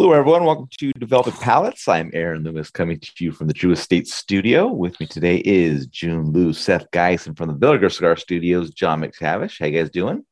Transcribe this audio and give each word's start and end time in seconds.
Hello, 0.00 0.14
everyone. 0.14 0.44
Welcome 0.44 0.68
to 0.78 0.92
Developing 0.92 1.34
Palates. 1.34 1.86
I'm 1.86 2.10
Aaron 2.14 2.42
Loomis, 2.42 2.70
coming 2.70 2.98
to 3.00 3.12
you 3.18 3.32
from 3.32 3.48
the 3.48 3.52
True 3.52 3.72
Estate 3.72 4.08
Studio. 4.08 4.66
With 4.66 4.98
me 4.98 5.06
today 5.06 5.42
is 5.44 5.88
June 5.88 6.32
Liu, 6.32 6.54
Seth 6.54 6.90
Geisen 6.90 7.36
from 7.36 7.48
the 7.48 7.54
Vinegar 7.54 7.90
Cigar 7.90 8.16
Studios, 8.16 8.70
John 8.70 9.02
McTavish. 9.02 9.60
How 9.60 9.66
you 9.66 9.78
guys 9.78 9.90
doing? 9.90 10.24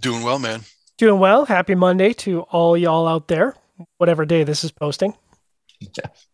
Doing 0.00 0.22
well, 0.22 0.38
man. 0.38 0.62
Doing 0.96 1.20
well. 1.20 1.44
Happy 1.44 1.74
Monday 1.74 2.14
to 2.14 2.40
all 2.40 2.74
y'all 2.74 3.06
out 3.06 3.28
there, 3.28 3.54
whatever 3.98 4.24
day 4.24 4.44
this 4.44 4.64
is 4.64 4.72
posting. 4.72 5.12
Yes. 5.78 6.26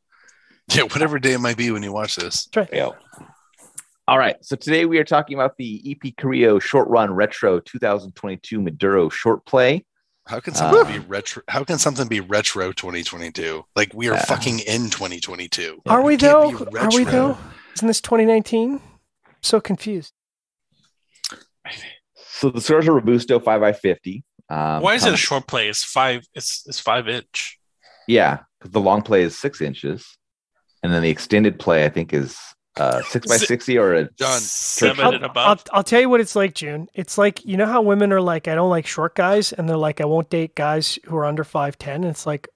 Yeah, 0.73 0.85
whatever 0.85 1.19
day 1.19 1.33
it 1.33 1.41
might 1.41 1.57
be 1.57 1.73
when 1.73 1.83
you 1.83 1.93
watch 1.93 2.15
this. 2.15 2.45
That's 2.45 2.71
right. 2.71 2.79
Yeah. 2.79 2.91
All 4.07 4.19
right. 4.19 4.37
So 4.41 4.55
today 4.55 4.87
we 4.87 4.99
are 4.99 5.05
talking 5.05 5.37
about 5.37 5.57
the 5.57 5.83
EP 5.85 6.15
Carrillo 6.17 6.61
Short 6.61 6.87
Run 6.87 7.12
Retro 7.12 7.59
2022 7.59 8.61
Maduro 8.61 9.09
Short 9.09 9.45
Play. 9.45 9.85
How 10.27 10.41
can 10.41 10.54
something 10.54 10.80
Uh. 10.80 10.98
be 11.00 11.06
retro? 11.06 11.43
How 11.48 11.64
can 11.64 11.79
something 11.79 12.09
be 12.09 12.20
retro 12.20 12.73
2022? 12.73 13.64
Like 13.77 13.92
we 13.95 14.09
are 14.09 14.15
Yeah. 14.15 14.24
fucking 14.24 14.60
in 14.60 14.88
2022. 14.91 15.82
Are 15.87 16.02
we 16.02 16.16
though? 16.16 16.66
Are 16.78 16.88
we 16.95 17.05
though? 17.05 17.37
Isn't 17.77 17.88
this 17.88 18.01
2019? 18.01 18.80
so 19.42 19.60
confused. 19.60 20.15
So 22.16 22.48
the 22.48 22.62
cigars 22.62 22.88
are 22.88 22.92
Robusto 22.95 23.38
5x50. 23.38 24.23
Um, 24.48 24.80
Why 24.82 24.95
is 24.95 25.05
it 25.05 25.12
a 25.12 25.16
short 25.18 25.46
play? 25.46 25.68
It's 25.68 25.84
five. 25.84 26.27
It's 26.34 26.62
it's 26.66 26.80
five 26.80 27.09
inch. 27.09 27.59
Yeah, 28.09 28.38
because 28.59 28.73
the 28.73 28.80
long 28.80 29.02
play 29.02 29.23
is 29.23 29.37
six 29.38 29.60
inches, 29.60 30.16
and 30.82 30.93
then 30.93 31.02
the 31.02 31.10
extended 31.10 31.59
play 31.59 31.84
I 31.84 31.91
think 31.91 32.12
is 32.15 32.38
uh, 32.77 33.02
six 33.02 33.27
by 33.27 33.37
sixty 33.37 33.78
or 33.78 33.95
a 33.95 34.10
John, 34.12 34.38
Seven 34.41 35.05
I'll, 35.24 35.30
I'll. 35.37 35.60
I'll 35.73 35.84
tell 35.84 36.01
you 36.01 36.09
what 36.09 36.20
it's 36.20 36.34
like, 36.34 36.55
June. 36.55 36.88
It's 36.95 37.16
like 37.19 37.45
you 37.45 37.56
know 37.56 37.66
how 37.66 37.82
women 37.82 38.12
are 38.12 38.20
like, 38.20 38.48
I 38.48 38.55
don't 38.55 38.70
like 38.70 38.87
short 38.87 39.15
guys, 39.15 39.52
and 39.52 39.69
they're 39.69 39.77
like, 39.77 40.01
I 40.01 40.05
won't 40.05 40.30
date 40.30 40.55
guys 40.55 40.98
who 41.06 41.16
are 41.16 41.24
under 41.24 41.45
five 41.45 41.79
ten. 41.79 41.96
And 42.02 42.06
it's 42.06 42.27
like 42.27 42.48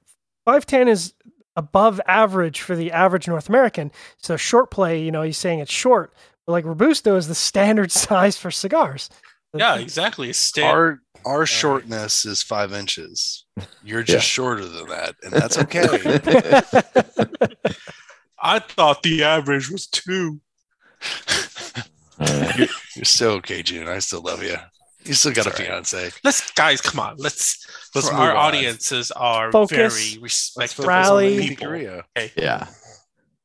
five 0.45 0.67
ten 0.67 0.89
is 0.89 1.15
above 1.57 2.01
average 2.07 2.61
for 2.61 2.75
the 2.77 2.93
average 2.93 3.27
North 3.29 3.49
American. 3.49 3.91
So 4.19 4.37
short 4.37 4.71
play, 4.71 5.03
you 5.03 5.11
know, 5.13 5.23
he's 5.23 5.39
saying 5.39 5.59
it's 5.61 5.73
short, 5.73 6.13
but 6.47 6.53
like 6.53 6.65
robusto 6.65 7.17
is 7.17 7.29
the 7.29 7.35
standard 7.35 7.91
size 7.93 8.37
for 8.37 8.51
cigars. 8.51 9.11
yeah, 9.55 9.77
exactly. 9.77 10.31
It's 10.31 10.39
sta- 10.39 10.63
our 10.67 11.01
our 11.25 11.47
shortness 11.47 12.25
is 12.25 12.43
five 12.43 12.73
inches. 12.73 13.45
You're 13.85 14.03
just 14.05 14.25
Yeah. 14.27 14.31
shorter 14.45 14.65
than 14.67 14.89
that, 14.89 15.17
and 15.23 15.33
that's 15.33 15.59
okay. 15.59 15.87
I 18.43 18.59
thought 18.61 19.03
the 19.03 19.25
average 19.25 19.71
was 19.71 19.87
two. 19.87 20.41
Uh, 22.21 22.53
You're 22.97 23.05
still 23.05 23.31
okay, 23.33 23.63
June. 23.63 23.87
I 23.89 24.01
still 24.01 24.23
love 24.23 24.43
you. 24.43 24.57
You 25.05 25.15
still 25.15 25.33
got 25.33 25.47
a 25.47 25.51
It's 25.51 25.61
all 25.61 25.67
right. 25.67 25.85
fiance. 25.85 26.11
Let's 26.25 26.51
guys, 26.53 26.81
come 26.81 26.99
on. 27.01 27.17
Let's. 27.19 27.65
Let's 27.95 28.09
for 28.09 28.15
move 28.15 28.23
our 28.23 28.31
on. 28.33 28.37
audiences 28.37 29.11
are 29.13 29.51
Focus. 29.53 29.77
very 29.79 30.21
Let's 30.21 30.23
respectable 30.23 30.85
focus 30.89 31.09
on 31.09 31.17
the 31.17 31.23
Rally. 31.37 31.49
people. 31.49 31.67
Korea. 31.69 32.05
yeah. 32.37 32.67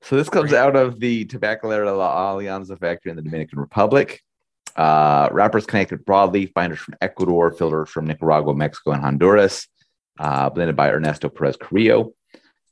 So 0.01 0.17
this 0.17 0.27
comes 0.27 0.51
out 0.51 0.75
of 0.75 0.99
the 0.99 1.23
Tabacalera 1.25 1.85
de 1.85 1.93
la 1.93 2.33
Alianza 2.33 2.77
factory 2.77 3.11
in 3.11 3.15
the 3.15 3.21
Dominican 3.21 3.59
Republic. 3.59 4.21
Uh, 4.75 5.29
wrappers 5.31 5.65
Connecticut 5.65 6.05
broadleaf, 6.05 6.51
binders 6.53 6.79
from 6.79 6.95
Ecuador, 6.99 7.51
fillers 7.51 7.89
from 7.89 8.05
Nicaragua, 8.07 8.53
Mexico, 8.55 8.91
and 8.91 9.01
Honduras. 9.03 9.67
Uh, 10.19 10.49
blended 10.49 10.75
by 10.75 10.89
Ernesto 10.91 11.29
Perez 11.29 11.55
Carrillo. 11.57 12.13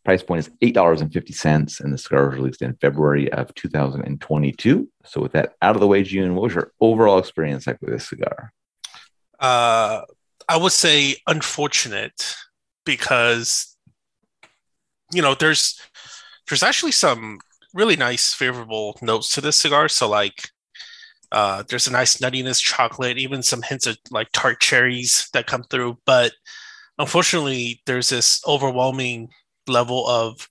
Price 0.04 0.24
point 0.24 0.40
is 0.40 0.50
eight 0.62 0.74
dollars 0.74 1.02
and 1.02 1.14
fifty 1.14 1.34
cents, 1.34 1.80
and 1.80 1.94
the 1.94 1.98
cigar 1.98 2.28
was 2.28 2.38
released 2.38 2.62
in 2.62 2.76
February 2.82 3.32
of 3.32 3.54
2022. 3.54 4.90
So 5.06 5.22
with 5.22 5.34
that 5.34 5.54
out 5.62 5.76
of 5.76 5.80
the 5.80 5.88
way, 5.88 6.02
June, 6.02 6.34
what 6.34 6.44
was 6.44 6.56
your 6.56 6.72
overall 6.82 7.20
experience 7.20 7.68
like 7.68 7.80
with 7.82 7.92
this 7.92 8.10
cigar? 8.10 8.52
Uh, 9.40 10.02
I 10.50 10.58
would 10.58 10.72
say 10.72 11.18
unfortunate 11.28 12.36
because 12.84 13.78
you 15.14 15.22
know 15.22 15.36
there's 15.36 15.80
there's 16.50 16.64
actually 16.64 16.92
some 16.92 17.40
really 17.74 17.96
nice 17.96 18.34
favorable 18.34 18.98
notes 19.02 19.34
to 19.36 19.42
this 19.42 19.56
cigar. 19.56 19.88
So 19.88 20.10
like 20.10 20.50
uh, 21.32 21.64
there's 21.70 21.88
a 21.88 21.92
nice 21.92 22.18
nuttiness, 22.18 22.62
chocolate, 22.62 23.18
even 23.18 23.42
some 23.42 23.62
hints 23.62 23.88
of 23.88 23.98
like 24.10 24.28
tart 24.34 24.60
cherries 24.60 25.30
that 25.34 25.48
come 25.48 25.64
through. 25.64 25.98
But 26.06 26.34
unfortunately, 26.98 27.82
there's 27.86 28.10
this 28.10 28.42
overwhelming 28.46 29.30
level 29.68 30.08
of 30.08 30.48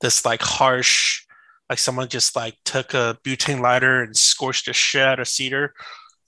this 0.00 0.24
like 0.24 0.42
harsh, 0.42 1.24
like 1.68 1.78
someone 1.78 2.08
just 2.08 2.36
like 2.36 2.56
took 2.64 2.94
a 2.94 3.18
butane 3.24 3.60
lighter 3.60 4.02
and 4.02 4.16
scorched 4.16 4.66
the 4.66 4.72
shit 4.72 5.02
out 5.02 5.20
of 5.20 5.28
cedar. 5.28 5.74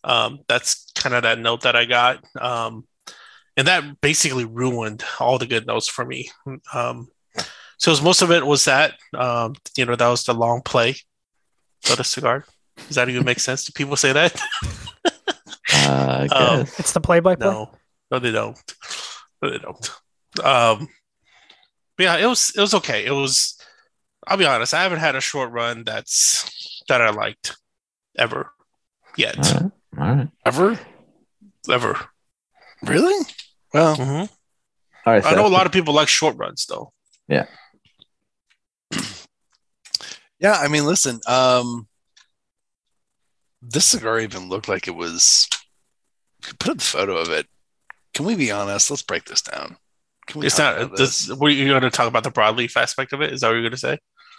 Um, 0.05 0.41
that's 0.49 0.91
kind 0.95 1.15
of 1.15 1.25
that 1.25 1.39
note 1.39 1.63
that 1.63 1.77
I 1.77 1.85
got. 1.85 2.25
Um, 2.41 2.87
and 3.57 3.67
that 3.69 4.01
basically 4.01 4.45
ruined 4.45 5.03
all 5.19 5.39
the 5.39 5.47
good 5.47 5.67
notes 5.67 5.89
for 5.89 6.05
me. 6.05 6.31
Um, 6.73 7.09
so 7.79 7.91
was, 7.91 8.03
most 8.03 8.23
of 8.23 8.31
it 8.31 8.47
was 8.47 8.65
that, 8.67 8.95
um, 9.15 9.55
you 9.77 9.85
know, 9.85 9.97
that 9.97 10.09
was 10.09 10.25
the 10.25 10.35
long 10.35 10.63
play 10.63 10.97
of 11.91 11.97
the 11.97 12.05
cigar. 12.05 12.45
Does 12.87 12.97
that 12.97 13.09
even 13.09 13.25
make 13.25 13.41
sense? 13.41 13.65
Do 13.65 13.73
people 13.75 13.97
say 13.97 14.13
that? 14.13 14.41
Uh, 15.73 16.29
Um. 16.31 16.61
It's 16.79 16.93
the 16.93 17.01
play 17.01 17.21
by 17.21 17.35
play. 17.35 17.49
No, 17.49 17.71
no, 18.11 18.19
they 18.19 18.33
don't. 18.33 18.59
No, 19.43 19.51
they 19.51 19.59
don't. 19.59 19.91
But 21.97 22.05
yeah, 22.05 22.17
it 22.19 22.27
was 22.27 22.53
it 22.57 22.61
was 22.61 22.75
okay. 22.75 23.05
It 23.05 23.13
was. 23.13 23.59
I'll 24.27 24.37
be 24.37 24.45
honest. 24.45 24.75
I 24.75 24.83
haven't 24.83 24.99
had 24.99 25.15
a 25.15 25.21
short 25.21 25.51
run 25.53 25.85
that's 25.85 26.83
that 26.89 27.01
I 27.01 27.11
liked 27.11 27.57
ever 28.19 28.51
yet. 29.17 29.39
All 29.39 29.45
right. 29.45 29.73
All 29.99 30.17
right. 30.17 30.29
Ever? 30.45 30.79
Ever. 31.71 31.97
Really? 32.83 33.25
Well, 33.73 33.97
hmm 33.97 34.03
All 34.13 34.29
right. 35.07 35.25
I 35.25 35.35
know 35.35 35.47
a 35.47 35.49
lot 35.49 35.67
of 35.67 35.73
people 35.73 35.95
like 35.95 36.09
short 36.09 36.37
runs 36.37 36.67
though. 36.67 36.93
Yeah. 37.29 37.47
yeah, 40.41 40.55
I 40.55 40.69
mean, 40.69 40.85
listen, 40.87 41.21
um, 41.27 41.89
this 43.63 43.85
cigar 43.87 44.19
even 44.21 44.49
looked 44.49 44.69
like 44.69 44.89
it 44.89 44.95
was. 44.95 45.49
Put 46.59 46.71
up 46.71 46.79
the 46.79 46.85
photo 46.85 47.17
of 47.17 47.31
it. 47.31 47.47
Can 48.15 48.25
we 48.27 48.37
be 48.37 48.53
honest? 48.53 48.91
Let's 48.91 49.03
break 49.03 49.25
this 49.25 49.43
down. 49.43 49.77
It's 50.35 50.59
not. 50.59 50.97
This, 50.97 51.29
were 51.29 51.49
you 51.49 51.69
going 51.69 51.83
to 51.83 51.91
talk 51.91 52.09
about 52.09 52.25
the 52.25 52.31
broadleaf 52.31 52.77
aspect 52.77 53.13
of 53.13 53.23
it? 53.23 53.33
Is 53.33 53.41
that 53.41 53.49
what 53.49 53.55
you're 53.55 53.63
going 53.63 53.73
to 53.73 53.79
say? 53.79 53.99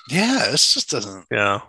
Yeah, 0.09 0.47
it 0.47 0.51
just 0.51 0.89
doesn't. 0.89 1.25
Yeah. 1.31 1.61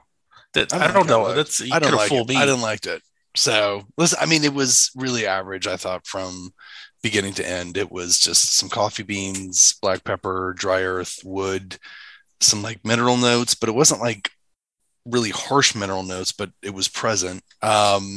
That, 0.54 0.72
I 0.72 0.86
like 0.86 0.94
don't 0.94 1.06
know. 1.06 1.34
That's 1.34 1.60
you 1.60 1.70
I 1.72 1.78
don't 1.78 1.94
like 1.94 2.10
it. 2.10 2.28
me. 2.28 2.36
I 2.36 2.46
didn't 2.46 2.62
like 2.62 2.86
it. 2.86 3.02
So 3.36 3.84
listen, 3.96 4.18
I 4.20 4.26
mean, 4.26 4.44
it 4.44 4.54
was 4.54 4.90
really 4.96 5.26
average. 5.26 5.66
I 5.66 5.76
thought 5.76 6.06
from 6.06 6.50
beginning 7.02 7.34
to 7.34 7.48
end, 7.48 7.76
it 7.76 7.92
was 7.92 8.18
just 8.18 8.56
some 8.56 8.68
coffee 8.68 9.02
beans, 9.02 9.74
black 9.80 10.04
pepper, 10.04 10.54
dry 10.56 10.82
earth, 10.82 11.20
wood, 11.24 11.78
some 12.40 12.62
like 12.62 12.84
mineral 12.84 13.16
notes, 13.16 13.54
but 13.54 13.68
it 13.68 13.74
wasn't 13.74 14.00
like 14.00 14.30
really 15.04 15.30
harsh 15.30 15.74
mineral 15.74 16.02
notes, 16.02 16.32
but 16.32 16.50
it 16.62 16.74
was 16.74 16.88
present. 16.88 17.42
Um, 17.62 18.16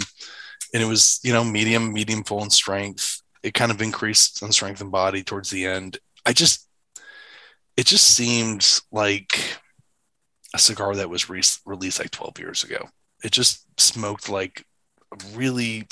and 0.73 0.81
it 0.81 0.87
was, 0.87 1.19
you 1.23 1.33
know, 1.33 1.43
medium, 1.43 1.93
medium 1.93 2.23
full 2.23 2.43
in 2.43 2.49
strength. 2.49 3.20
It 3.43 3.53
kind 3.53 3.71
of 3.71 3.81
increased 3.81 4.41
in 4.41 4.51
strength 4.51 4.81
and 4.81 4.91
body 4.91 5.23
towards 5.23 5.49
the 5.49 5.65
end. 5.65 5.97
I 6.25 6.33
just, 6.33 6.67
it 7.75 7.85
just 7.85 8.07
seemed 8.15 8.67
like 8.91 9.57
a 10.53 10.59
cigar 10.59 10.95
that 10.95 11.09
was 11.09 11.29
re- 11.29 11.41
released 11.65 11.99
like 11.99 12.11
12 12.11 12.39
years 12.39 12.63
ago. 12.63 12.87
It 13.23 13.31
just 13.31 13.65
smoked 13.79 14.29
like 14.29 14.65
really. 15.33 15.87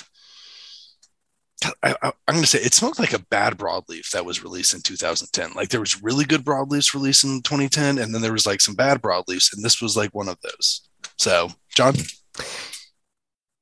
I, 1.83 1.93
I'm 2.01 2.13
going 2.27 2.41
to 2.41 2.47
say 2.47 2.59
it 2.59 2.73
smoked 2.73 2.99
like 2.99 3.11
a 3.11 3.19
bad 3.19 3.57
broadleaf 3.57 4.11
that 4.11 4.23
was 4.23 4.41
released 4.41 4.73
in 4.73 4.81
2010. 4.81 5.51
Like 5.55 5.67
there 5.67 5.81
was 5.81 6.01
really 6.01 6.23
good 6.23 6.45
broadleafs 6.45 6.93
released 6.93 7.25
in 7.25 7.41
2010, 7.41 7.97
and 7.97 8.15
then 8.15 8.21
there 8.21 8.31
was 8.31 8.45
like 8.45 8.61
some 8.61 8.75
bad 8.75 9.01
broadleafs, 9.01 9.53
and 9.53 9.63
this 9.63 9.81
was 9.81 9.97
like 9.97 10.15
one 10.15 10.29
of 10.29 10.37
those. 10.41 10.87
So, 11.17 11.49
John, 11.75 11.95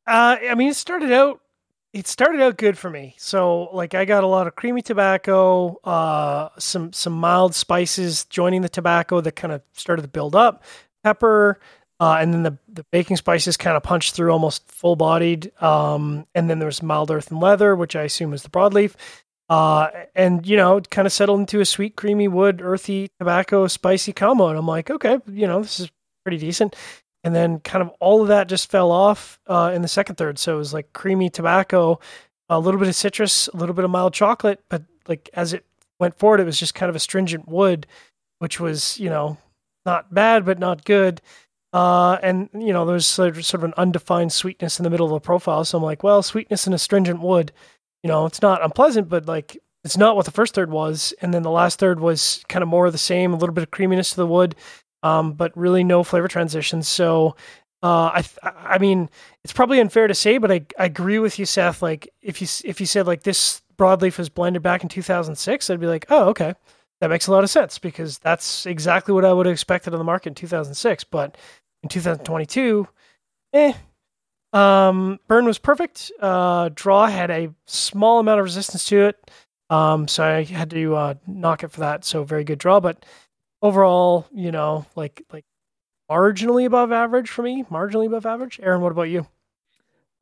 Uh, 0.06 0.38
I 0.50 0.56
mean, 0.56 0.70
it 0.70 0.76
started 0.76 1.12
out. 1.12 1.40
It 1.98 2.06
started 2.06 2.42
out 2.42 2.58
good 2.58 2.78
for 2.78 2.92
me. 2.92 3.16
So, 3.18 3.70
like, 3.74 3.96
I 3.96 4.06
got 4.06 4.24
a 4.24 4.28
lot 4.28 4.46
of 4.46 4.56
creamy 4.56 4.84
tobacco, 4.84 5.80
uh, 5.84 6.50
some 6.60 6.94
some 6.94 7.14
mild 7.14 7.56
spices 7.56 8.26
joining 8.26 8.62
the 8.62 8.70
tobacco 8.70 9.20
that 9.22 9.32
kind 9.32 9.52
of 9.52 9.64
started 9.74 10.04
to 10.04 10.08
build 10.08 10.36
up, 10.36 10.64
pepper, 11.04 11.60
uh, 12.00 12.18
and 12.22 12.32
then 12.32 12.44
the 12.44 12.56
the 12.72 12.86
baking 12.92 13.18
spices 13.18 13.58
kind 13.58 13.76
of 13.76 13.82
punched 13.82 14.14
through 14.14 14.30
almost 14.30 14.72
full 14.72 14.96
bodied. 14.96 15.52
Um, 15.60 16.28
and 16.36 16.48
then 16.48 16.60
there 16.60 16.68
was 16.68 16.84
mild 16.84 17.10
earth 17.10 17.32
and 17.32 17.40
leather, 17.40 17.76
which 17.76 17.96
I 17.96 18.04
assume 18.04 18.32
is 18.32 18.44
the 18.44 18.50
broadleaf. 18.50 18.94
Uh, 19.50 19.90
and 20.14 20.46
you 20.46 20.56
know, 20.56 20.80
kind 20.82 21.08
of 21.08 21.12
settled 21.12 21.40
into 21.40 21.62
a 21.62 21.66
sweet, 21.66 21.96
creamy 21.96 22.28
wood, 22.28 22.62
earthy 22.62 23.10
tobacco, 23.18 23.66
spicy 23.66 24.14
combo. 24.14 24.50
And 24.50 24.60
I'm 24.60 24.68
like, 24.68 24.92
okay, 24.92 25.18
you 25.26 25.48
know, 25.48 25.64
this 25.64 25.80
is 25.80 25.90
pretty 26.24 26.38
decent 26.38 26.76
and 27.28 27.36
then 27.36 27.60
kind 27.60 27.82
of 27.82 27.90
all 28.00 28.22
of 28.22 28.30
that 28.30 28.48
just 28.48 28.72
fell 28.72 28.90
off 28.90 29.38
uh, 29.48 29.74
in 29.76 29.82
the 29.82 29.90
second 29.90 30.16
third. 30.16 30.40
So 30.40 30.56
it 30.56 30.60
was 30.60 30.74
like 30.74 30.94
creamy 30.94 31.30
tobacco, 31.30 32.00
a 32.48 32.58
little 32.58 32.80
bit 32.80 32.88
of 32.88 32.96
citrus, 32.96 33.50
a 33.50 33.58
little 33.58 33.76
bit 33.76 33.84
of 33.84 33.92
mild 33.92 34.14
chocolate, 34.14 34.64
but 34.70 34.84
like 35.10 35.30
as 35.34 35.52
it 35.52 35.66
went 36.00 36.18
forward, 36.18 36.40
it 36.40 36.46
was 36.46 36.58
just 36.58 36.74
kind 36.74 36.90
of 36.90 36.96
astringent 36.96 37.46
wood, 37.46 37.86
which 38.40 38.62
was 38.62 38.98
you 38.98 39.10
know 39.10 39.38
not 39.86 40.14
bad 40.14 40.46
but 40.46 40.58
not 40.58 40.86
good. 40.86 41.20
Uh, 41.74 42.18
and 42.24 42.48
you 42.54 42.72
know 42.72 42.86
there's 42.86 43.06
sort 43.06 43.36
of 43.36 43.46
sort 43.46 43.60
of 43.62 43.66
an 43.66 43.74
undefined 43.76 44.32
sweetness 44.32 44.80
in 44.80 44.86
the 44.86 44.90
middle 44.90 45.08
of 45.08 45.12
the 45.12 45.20
profile. 45.20 45.66
So 45.66 45.78
I'm 45.78 45.84
like, 45.84 46.04
well, 46.04 46.24
sweetness 46.24 46.66
and 46.66 46.74
astringent 46.74 47.20
wood, 47.20 47.52
you 48.04 48.08
know, 48.08 48.26
it's 48.26 48.42
not 48.42 48.64
unpleasant, 48.64 49.10
but 49.10 49.26
like 49.26 49.62
it's 49.84 49.98
not 49.98 50.16
what 50.16 50.24
the 50.24 50.32
first 50.32 50.54
third 50.54 50.72
was, 50.72 51.14
and 51.22 51.34
then 51.34 51.44
the 51.44 51.52
last 51.52 51.78
third 51.78 52.00
was 52.00 52.46
kind 52.48 52.64
of 52.64 52.70
more 52.70 52.86
of 52.86 52.94
the 52.94 52.98
same, 52.98 53.34
a 53.34 53.38
little 53.38 53.54
bit 53.54 53.66
of 53.66 53.72
creaminess 53.72 54.12
to 54.12 54.16
the 54.16 54.26
wood, 54.26 54.56
um, 55.04 55.34
but 55.34 55.56
really 55.58 55.84
no 55.84 56.04
flavor 56.04 56.28
transitions. 56.28 56.88
So 56.88 57.36
uh, 57.84 58.22
I 58.22 58.24
I 58.44 58.78
mean, 58.80 59.10
it's 59.44 59.54
probably 59.54 59.80
unfair 59.80 60.08
to 60.08 60.16
say, 60.16 60.38
but 60.38 60.52
I, 60.52 60.66
I 60.80 60.86
agree 60.86 61.20
with 61.20 61.38
you, 61.38 61.46
Seth. 61.46 61.82
Like 61.82 62.12
if 62.22 62.42
you 62.42 62.48
if 62.66 62.80
you 62.80 62.86
said 62.86 63.08
like 63.08 63.24
this 63.24 63.62
broadleaf 63.78 64.18
was 64.18 64.30
blended 64.30 64.64
back 64.64 64.84
in 64.84 64.90
2006, 64.90 65.70
I'd 65.70 65.80
be 65.80 65.88
like, 65.88 66.06
oh 66.10 66.30
okay, 66.30 66.56
that 67.02 67.10
makes 67.10 67.28
a 67.28 67.32
lot 67.32 67.44
of 67.44 67.50
sense 67.50 67.78
because 67.78 68.18
that's 68.20 68.66
exactly 68.66 69.14
what 69.14 69.26
I 69.26 69.34
would 69.34 69.46
have 69.46 69.54
expected 69.54 69.94
on 69.94 70.00
the 70.00 70.04
market 70.04 70.30
in 70.30 70.36
2006. 70.36 71.04
But 71.06 71.38
in 71.84 71.90
2022, 71.90 72.88
eh. 73.54 73.74
Um, 74.54 75.20
burn 75.28 75.46
was 75.46 75.60
perfect. 75.60 76.12
Uh, 76.20 76.70
draw 76.74 77.06
had 77.06 77.30
a 77.30 77.54
small 77.66 78.20
amount 78.20 78.40
of 78.40 78.46
resistance 78.46 78.86
to 78.86 79.08
it, 79.08 79.32
um, 79.70 80.08
so 80.08 80.24
I 80.24 80.44
had 80.44 80.70
to 80.72 80.96
uh, 80.96 81.14
knock 81.28 81.64
it 81.64 81.72
for 81.72 81.82
that. 81.82 82.06
So 82.06 82.24
very 82.24 82.44
good 82.44 82.58
draw, 82.58 82.80
but 82.80 83.06
overall, 83.62 84.28
you 84.34 84.52
know, 84.52 84.86
like 84.96 85.24
like 85.32 85.46
marginally 86.10 86.66
above 86.66 86.92
average 86.92 87.30
for 87.30 87.44
me. 87.44 87.64
Marginally 87.64 88.08
above 88.08 88.26
average. 88.26 88.60
Aaron, 88.62 88.82
what 88.82 88.92
about 88.92 89.04
you? 89.04 89.28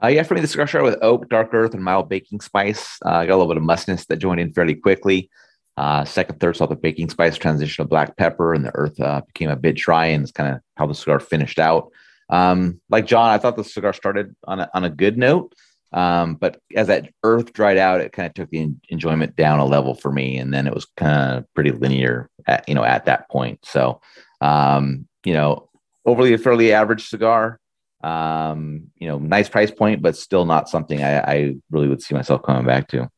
Uh, 0.04 0.08
yeah, 0.08 0.24
for 0.24 0.36
me, 0.36 0.42
the 0.42 0.48
cigar 0.48 0.68
started 0.68 0.90
with 0.90 1.00
oak, 1.02 1.30
dark 1.30 1.54
earth, 1.54 1.74
and 1.74 1.84
mild 1.84 2.10
baking 2.10 2.42
spice. 2.42 3.00
Uh, 3.06 3.12
I 3.12 3.26
got 3.26 3.36
a 3.36 3.38
little 3.38 3.54
bit 3.54 3.58
of 3.58 3.64
mustiness 3.64 4.06
that 4.08 4.18
joined 4.18 4.42
in 4.42 4.52
fairly 4.52 4.76
quickly. 4.76 5.30
Uh, 5.78 6.06
second, 6.06 6.40
third 6.40 6.56
saw 6.56 6.66
the 6.66 6.76
baking 6.76 7.10
spice 7.10 7.38
transition 7.38 7.84
to 7.84 7.88
black 7.88 8.18
pepper, 8.18 8.54
and 8.54 8.66
the 8.66 8.76
earth 8.76 9.00
uh, 9.00 9.22
became 9.28 9.50
a 9.50 9.56
bit 9.56 9.76
dry, 9.76 10.08
and 10.08 10.24
it's 10.24 10.32
kind 10.32 10.54
of 10.54 10.62
how 10.76 10.86
the 10.86 10.94
cigar 10.94 11.20
finished 11.20 11.60
out. 11.60 11.92
Um, 12.30 12.82
like 12.90 13.06
John, 13.06 13.30
I 13.30 13.38
thought 13.38 13.56
the 13.56 13.64
cigar 13.64 13.94
started 13.94 14.36
on 14.46 14.60
a, 14.60 14.70
on 14.74 14.84
a 14.84 14.90
good 14.90 15.18
note, 15.18 15.54
um, 15.96 16.36
but 16.36 16.60
as 16.76 16.88
that 16.88 17.10
earth 17.24 17.54
dried 17.54 17.78
out, 17.78 18.02
it 18.02 18.12
kind 18.12 18.28
of 18.28 18.34
took 18.34 18.50
the 18.52 18.72
enjoyment 18.90 19.36
down 19.36 19.60
a 19.60 19.66
level 19.66 19.96
for 19.96 20.12
me, 20.12 20.38
and 20.38 20.54
then 20.54 20.68
it 20.68 20.74
was 20.74 20.86
kind 20.98 21.40
of 21.40 21.54
pretty 21.54 21.72
linear 21.72 22.30
at 22.46 22.68
you 22.70 22.76
know 22.76 22.84
at 22.84 23.06
that 23.06 23.30
point. 23.30 23.60
So, 23.64 24.02
um, 24.42 25.08
you 25.24 25.34
know, 25.34 25.70
overly 26.06 26.34
a 26.34 26.38
fairly 26.38 26.74
average 26.74 27.08
cigar. 27.08 27.60
Um, 28.04 28.92
you 28.98 29.08
know, 29.08 29.18
nice 29.18 29.50
price 29.50 29.72
point, 29.72 30.04
but 30.04 30.16
still 30.16 30.46
not 30.46 30.70
something 30.70 31.02
I, 31.02 31.20
I 31.20 31.56
really 31.72 31.88
would 31.88 32.04
see 32.04 32.14
myself 32.14 32.44
coming 32.44 32.66
back 32.66 32.88
to. 32.90 33.10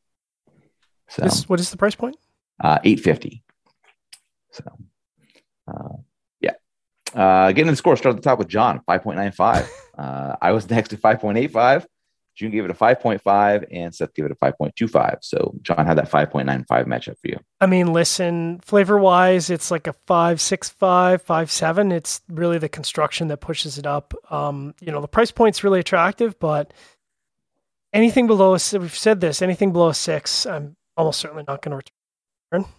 So, 1.08 1.22
this, 1.22 1.46
what 1.46 1.60
is 1.60 1.70
the 1.70 1.76
price 1.76 1.94
point? 1.94 2.16
uh, 2.60 2.78
850. 2.82 3.42
So, 4.50 4.64
uh, 5.68 5.96
yeah. 6.40 6.52
Uh, 7.14 7.52
getting 7.52 7.70
the 7.70 7.76
score, 7.76 7.96
start 7.96 8.16
at 8.16 8.22
the 8.22 8.28
top 8.28 8.38
with 8.38 8.48
John, 8.48 8.80
5.95. 8.88 9.68
uh, 9.98 10.36
I 10.40 10.52
was 10.52 10.68
next 10.68 10.90
to 10.90 10.96
5.85. 10.96 11.86
June 12.38 12.52
gave 12.52 12.64
it 12.64 12.70
a 12.70 12.74
5.5 12.74 13.66
and 13.72 13.92
Seth 13.92 14.14
gave 14.14 14.24
it 14.24 14.30
a 14.30 14.36
5.25. 14.36 15.18
So 15.22 15.54
John 15.62 15.84
had 15.84 15.98
that 15.98 16.08
5.95 16.08 16.66
matchup 16.86 17.18
for 17.18 17.28
you. 17.28 17.38
I 17.60 17.66
mean, 17.66 17.92
listen, 17.92 18.60
flavor 18.60 18.96
wise, 18.96 19.50
it's 19.50 19.72
like 19.72 19.88
a 19.88 19.94
5.65, 20.06 21.24
5.7. 21.24 21.92
It's 21.92 22.20
really 22.28 22.58
the 22.58 22.68
construction 22.68 23.26
that 23.28 23.38
pushes 23.38 23.76
it 23.76 23.86
up. 23.86 24.14
Um, 24.30 24.74
you 24.80 24.92
know, 24.92 25.00
the 25.00 25.08
price 25.08 25.32
point's 25.32 25.64
really 25.64 25.80
attractive, 25.80 26.38
but 26.38 26.72
anything 27.92 28.28
below, 28.28 28.52
we've 28.52 28.96
said 28.96 29.20
this, 29.20 29.42
anything 29.42 29.72
below 29.72 29.88
a 29.88 29.94
six, 29.94 30.46
I'm 30.46 30.76
almost 30.96 31.18
certainly 31.18 31.44
not 31.48 31.60
going 31.60 31.76
to 31.78 31.84
return 32.52 32.70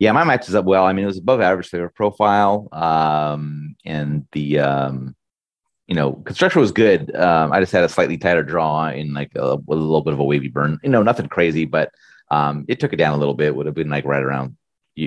yeah, 0.00 0.10
my 0.12 0.24
matches 0.24 0.54
up 0.54 0.64
well. 0.64 0.84
I 0.84 0.92
mean, 0.92 1.04
it 1.04 1.06
was 1.06 1.18
above 1.18 1.40
average 1.40 1.68
flavor 1.68 1.88
profile, 1.88 2.68
um, 2.72 3.76
and 3.84 4.26
the 4.32 4.58
um, 4.58 5.14
you 5.86 5.94
know 5.94 6.12
construction 6.12 6.60
was 6.60 6.72
good. 6.72 7.14
Um, 7.14 7.52
I 7.52 7.60
just 7.60 7.72
had 7.72 7.84
a 7.84 7.88
slightly 7.88 8.16
tighter 8.16 8.42
draw 8.42 8.88
in 8.88 9.12
like 9.12 9.32
a, 9.34 9.40
a, 9.40 9.74
little 9.74 10.02
bit 10.02 10.14
of 10.14 10.18
a 10.18 10.24
wavy 10.24 10.48
burn. 10.48 10.78
You 10.82 10.90
know, 10.90 11.02
nothing 11.02 11.28
crazy, 11.28 11.64
but 11.64 11.90
um, 12.30 12.64
it 12.68 12.80
took 12.80 12.92
it 12.92 12.96
down 12.96 13.14
a 13.14 13.18
little 13.18 13.34
bit. 13.34 13.54
Would 13.54 13.66
have 13.66 13.74
been 13.74 13.90
like 13.90 14.04
right 14.04 14.22
around 14.22 14.56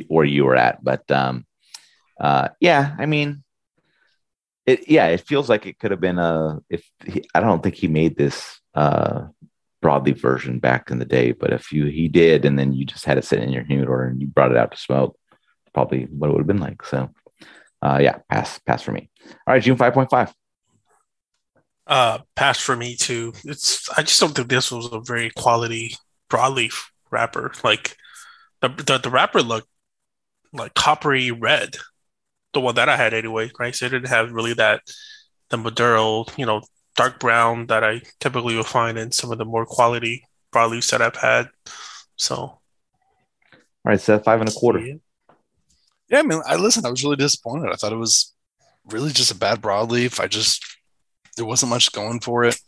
where 0.08 0.26
you 0.26 0.46
were 0.46 0.56
at, 0.56 0.84
but 0.84 1.10
um, 1.10 1.46
uh, 2.20 2.50
yeah, 2.60 2.96
I 3.00 3.06
mean, 3.06 3.44
it 4.66 4.88
yeah, 4.90 5.08
it 5.08 5.22
feels 5.22 5.50
like 5.50 5.66
it 5.66 5.80
could 5.80 5.92
have 5.92 6.02
been 6.02 6.20
a 6.20 6.60
if 6.70 6.88
he, 7.06 7.24
I 7.34 7.40
don't 7.40 7.64
think 7.64 7.76
he 7.76 7.88
made 7.88 8.18
this 8.18 8.60
uh 8.76 9.28
version 9.82 10.60
back 10.60 10.92
in 10.92 11.00
the 11.00 11.06
day. 11.06 11.32
But 11.32 11.54
if 11.54 11.72
you 11.72 11.86
he 11.86 12.08
did, 12.08 12.46
and 12.46 12.58
then 12.60 12.74
you 12.74 12.86
just 12.86 13.06
had 13.06 13.18
it 13.18 13.26
sitting 13.26 13.48
in 13.48 13.54
your 13.54 13.64
humidor 13.64 14.04
and 14.04 14.22
you 14.22 14.28
brought 14.28 14.52
it 14.52 14.58
out 14.58 14.72
to 14.72 14.78
smoke, 14.78 15.18
probably 15.74 16.04
what 16.06 16.30
it 16.30 16.34
would 16.34 16.42
have 16.42 16.48
been 16.48 16.60
like. 16.60 16.84
So, 16.84 17.10
uh, 17.82 18.00
yeah, 18.02 18.18
pass 18.30 18.60
pass 18.60 18.82
for 18.82 18.92
me. 18.92 19.10
All 19.26 19.54
right, 19.54 19.64
June 19.64 19.78
five 19.78 19.94
point 19.94 20.10
five. 20.10 20.34
Uh, 21.88 22.20
pass 22.36 22.60
for 22.60 22.76
me 22.76 22.96
too. 22.96 23.34
It's 23.46 23.90
I 23.98 24.04
just 24.04 24.20
don't 24.20 24.36
think 24.36 24.50
this 24.50 24.72
was 24.72 24.90
a 24.92 25.00
very 25.00 25.32
quality 25.32 25.96
broadleaf 26.30 26.90
wrapper. 27.12 27.54
Like 27.64 27.96
the 28.62 28.70
the, 28.70 28.98
the 28.98 29.10
wrapper 29.10 29.42
looked 29.42 29.70
like 30.54 30.74
coppery 30.74 31.32
red. 31.32 31.78
The 32.54 32.60
one 32.60 32.76
that 32.76 32.90
I 32.90 32.98
had 32.98 33.14
anyway, 33.14 33.52
right? 33.60 33.76
So 33.76 33.86
it 33.86 33.90
didn't 33.90 34.10
have 34.10 34.32
really 34.32 34.54
that 34.54 34.82
the 35.50 35.58
Maduro, 35.58 36.26
you 36.36 36.46
know, 36.46 36.62
dark 36.96 37.20
brown 37.20 37.68
that 37.68 37.84
I 37.84 38.02
typically 38.20 38.56
will 38.56 38.64
find 38.64 38.98
in 38.98 39.12
some 39.12 39.32
of 39.32 39.38
the 39.38 39.46
more 39.46 39.66
quality 39.66 40.26
broadleafs 40.54 40.92
that 40.92 41.02
I've 41.02 41.16
had. 41.16 41.50
So, 42.16 42.36
all 42.36 42.62
right, 43.86 44.02
Seth, 44.02 44.24
five 44.24 44.42
and 44.42 44.50
a 44.50 44.54
quarter. 44.54 44.80
Yeah. 44.80 44.96
yeah, 46.10 46.20
I 46.20 46.24
mean, 46.24 46.42
I 46.46 46.56
listen. 46.56 46.86
I 46.86 46.90
was 46.90 47.04
really 47.04 47.16
disappointed. 47.16 47.72
I 47.72 47.76
thought 47.76 47.94
it 47.94 47.98
was 47.98 48.34
really 48.86 49.12
just 49.12 49.32
a 49.32 49.36
bad 49.36 49.62
broadleaf. 49.62 50.20
I 50.20 50.28
just 50.28 50.64
there 51.38 51.46
wasn't 51.46 51.70
much 51.70 51.92
going 51.92 52.20
for 52.20 52.44
it. 52.44 52.60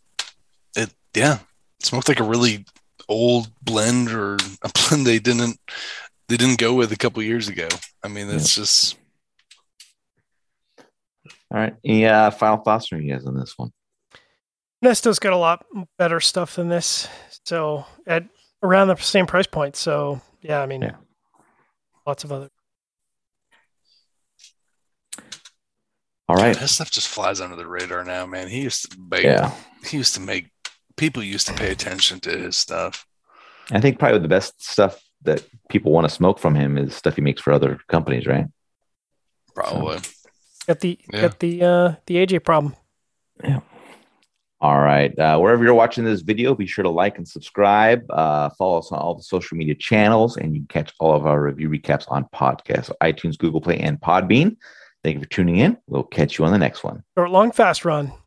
It 0.75 0.93
yeah, 1.15 1.39
it 1.79 1.85
smoked 1.85 2.07
like 2.07 2.19
a 2.19 2.23
really 2.23 2.65
old 3.09 3.49
blend 3.61 4.11
or 4.11 4.35
a 4.61 4.69
blend 4.69 5.05
they 5.05 5.19
didn't 5.19 5.59
they 6.29 6.37
didn't 6.37 6.59
go 6.59 6.73
with 6.73 6.91
a 6.91 6.97
couple 6.97 7.21
years 7.23 7.49
ago. 7.49 7.67
I 8.03 8.07
mean, 8.07 8.29
it's 8.29 8.55
yeah. 8.55 8.61
just. 8.61 8.97
All 11.51 11.59
right. 11.59 11.75
Any 11.83 12.05
uh, 12.05 12.29
final 12.29 12.57
thoughts 12.57 12.87
from 12.87 13.01
you 13.01 13.11
guys 13.11 13.25
on 13.25 13.35
this 13.35 13.57
one? 13.57 13.71
Nesto's 14.85 15.17
got 15.17 15.33
a 15.33 15.37
lot 15.37 15.65
better 15.97 16.19
stuff 16.19 16.55
than 16.55 16.69
this. 16.69 17.07
So 17.43 17.85
at 18.05 18.25
around 18.61 18.89
the 18.89 18.95
same 18.97 19.25
price 19.25 19.47
point. 19.47 19.75
So 19.75 20.21
yeah, 20.41 20.61
I 20.61 20.67
mean, 20.67 20.83
yeah. 20.83 20.95
lots 22.05 22.23
of 22.23 22.31
other. 22.31 22.49
All 26.29 26.35
right. 26.35 26.55
His 26.55 26.69
stuff 26.69 26.91
just 26.91 27.07
flies 27.07 27.41
under 27.41 27.55
the 27.55 27.65
radar 27.65 28.03
now, 28.03 28.27
man. 28.27 28.49
He 28.49 28.61
used 28.61 28.91
to 28.91 28.99
make, 29.09 29.23
yeah. 29.23 29.51
he 29.83 29.97
used 29.97 30.13
to 30.13 30.21
make 30.21 30.51
people 30.95 31.23
used 31.23 31.47
to 31.47 31.53
pay 31.53 31.71
attention 31.71 32.19
to 32.19 32.29
his 32.29 32.55
stuff. 32.55 33.07
I 33.71 33.81
think 33.81 33.97
probably 33.97 34.19
the 34.19 34.27
best 34.27 34.63
stuff 34.63 35.01
that 35.23 35.43
people 35.69 35.91
want 35.91 36.07
to 36.07 36.13
smoke 36.13 36.37
from 36.37 36.53
him 36.53 36.77
is 36.77 36.93
stuff 36.93 37.15
he 37.15 37.21
makes 37.23 37.41
for 37.41 37.51
other 37.51 37.79
companies, 37.87 38.27
right? 38.27 38.45
Probably. 39.55 39.97
So. 39.97 40.11
Got 40.67 40.79
the 40.81 40.99
yeah. 41.11 41.21
got 41.21 41.39
the 41.39 41.63
uh 41.63 41.95
the 42.05 42.15
AJ 42.15 42.45
problem. 42.45 42.75
Yeah. 43.43 43.61
All 44.61 44.79
right. 44.79 45.17
Uh, 45.17 45.39
wherever 45.39 45.63
you're 45.63 45.73
watching 45.73 46.03
this 46.03 46.21
video, 46.21 46.53
be 46.53 46.67
sure 46.67 46.83
to 46.83 46.89
like 46.89 47.17
and 47.17 47.27
subscribe. 47.27 48.05
Uh, 48.11 48.49
follow 48.57 48.77
us 48.77 48.91
on 48.91 48.99
all 48.99 49.15
the 49.15 49.23
social 49.23 49.57
media 49.57 49.73
channels, 49.73 50.37
and 50.37 50.53
you 50.53 50.59
can 50.61 50.67
catch 50.67 50.93
all 50.99 51.15
of 51.15 51.25
our 51.25 51.41
review 51.41 51.69
recaps 51.69 52.05
on 52.09 52.25
podcasts, 52.35 52.91
iTunes, 53.01 53.37
Google 53.37 53.61
Play, 53.61 53.79
and 53.79 53.99
Podbean. 53.99 54.57
Thank 55.03 55.15
you 55.15 55.21
for 55.21 55.29
tuning 55.29 55.57
in. 55.57 55.77
We'll 55.87 56.03
catch 56.03 56.37
you 56.37 56.45
on 56.45 56.51
the 56.51 56.57
next 56.57 56.83
one. 56.83 57.03
Short, 57.17 57.31
long, 57.31 57.51
fast 57.51 57.85
run. 57.85 58.11